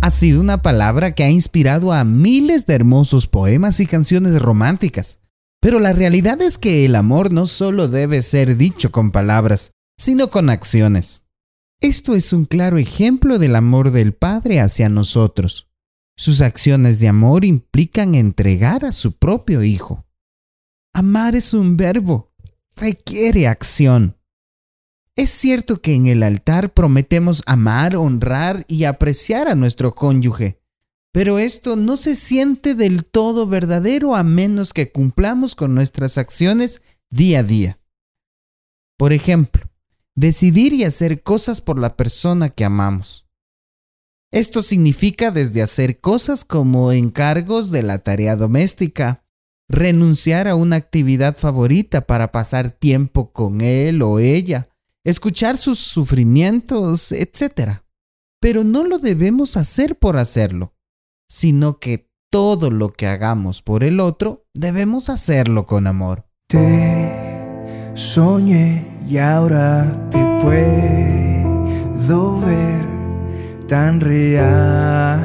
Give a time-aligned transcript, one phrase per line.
[0.00, 5.20] ha sido una palabra que ha inspirado a miles de hermosos poemas y canciones románticas.
[5.60, 10.30] Pero la realidad es que el amor no solo debe ser dicho con palabras, sino
[10.30, 11.22] con acciones.
[11.80, 15.68] Esto es un claro ejemplo del amor del Padre hacia nosotros.
[16.16, 20.06] Sus acciones de amor implican entregar a su propio Hijo.
[20.94, 22.32] Amar es un verbo,
[22.76, 24.16] requiere acción.
[25.16, 30.60] Es cierto que en el altar prometemos amar, honrar y apreciar a nuestro cónyuge,
[31.10, 36.82] pero esto no se siente del todo verdadero a menos que cumplamos con nuestras acciones
[37.08, 37.78] día a día.
[38.98, 39.70] Por ejemplo,
[40.14, 43.26] decidir y hacer cosas por la persona que amamos.
[44.30, 49.24] Esto significa desde hacer cosas como encargos de la tarea doméstica,
[49.66, 54.68] renunciar a una actividad favorita para pasar tiempo con él o ella,
[55.06, 57.78] escuchar sus sufrimientos, etc.
[58.40, 60.74] Pero no lo debemos hacer por hacerlo,
[61.28, 66.26] sino que todo lo que hagamos por el otro debemos hacerlo con amor.
[66.48, 72.84] Te soñé y ahora te puedo ver
[73.68, 75.24] tan real,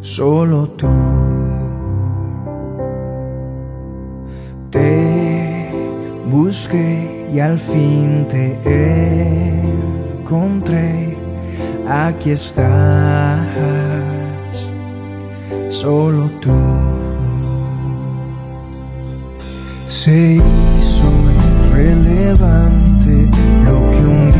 [0.00, 0.88] solo tú.
[6.30, 8.58] Busqué y al fin te
[10.20, 11.16] encontré.
[11.88, 13.40] Aquí estás,
[15.68, 16.52] solo tú.
[19.88, 21.10] Se hizo
[21.72, 23.28] relevante
[23.64, 24.30] lo que un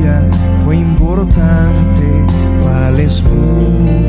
[0.00, 0.28] día
[0.64, 2.24] fue importante,
[2.64, 3.34] vales mucho
[3.84, 4.03] más,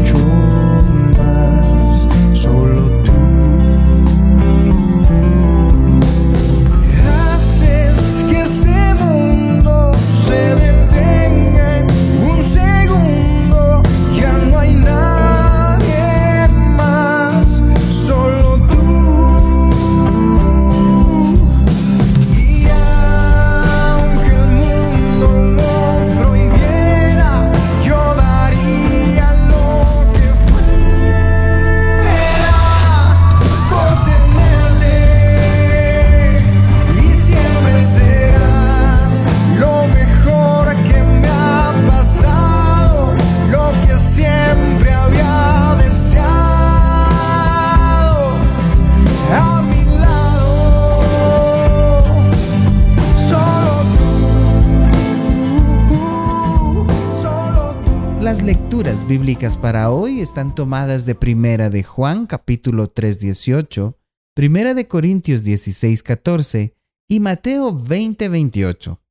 [59.08, 64.00] bíblicas para hoy están tomadas de Primera de Juan capítulo 3 18,
[64.34, 66.76] Primera de Corintios 16 14
[67.08, 69.02] y Mateo 20 28.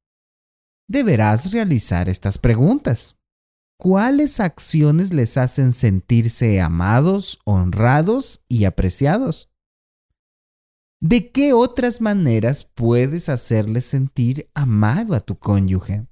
[0.88, 3.18] Deberás realizar estas preguntas.
[3.78, 9.52] ¿Cuáles acciones les hacen sentirse amados, honrados y apreciados?
[11.00, 16.06] ¿De qué otras maneras puedes hacerles sentir amado a tu cónyuge?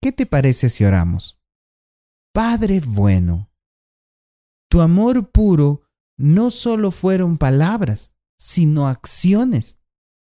[0.00, 1.37] ¿Qué te parece si oramos?
[2.38, 3.50] Padre bueno,
[4.70, 5.82] tu amor puro
[6.16, 9.80] no solo fueron palabras, sino acciones.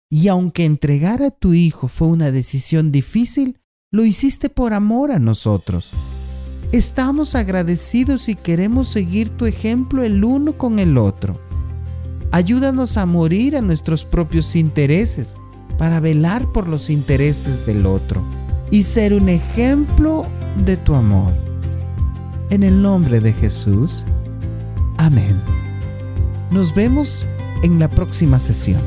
[0.07, 3.59] Y aunque entregar a tu Hijo fue una decisión difícil,
[3.91, 5.93] lo hiciste por amor a nosotros.
[6.71, 11.41] Estamos agradecidos y queremos seguir tu ejemplo el uno con el otro.
[12.31, 15.37] Ayúdanos a morir a nuestros propios intereses
[15.79, 18.23] para velar por los intereses del otro
[18.69, 20.27] y ser un ejemplo
[20.67, 21.54] de tu amor.
[22.49, 24.05] En el nombre de Jesús.
[24.97, 25.41] Amén.
[26.51, 27.27] Nos vemos
[27.63, 28.81] en la próxima sesión.